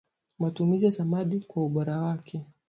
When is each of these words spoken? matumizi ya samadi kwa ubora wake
matumizi 0.39 0.85
ya 0.85 0.91
samadi 0.91 1.39
kwa 1.39 1.63
ubora 1.65 1.99
wake 2.01 2.45